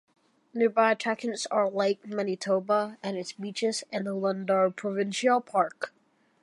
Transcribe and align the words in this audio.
Nearby 0.55 0.93
attractions 0.93 1.45
are 1.51 1.69
Lake 1.69 2.07
Manitoba 2.07 2.97
and 3.03 3.17
its 3.17 3.33
beaches, 3.33 3.83
and 3.91 4.07
the 4.07 4.15
Lundar 4.15 4.75
Provincial 4.75 5.39
Park. 5.41 5.93